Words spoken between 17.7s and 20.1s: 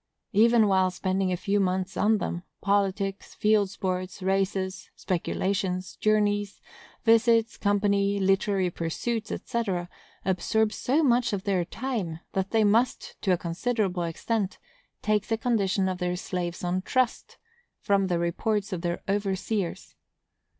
from the reports of their overseers.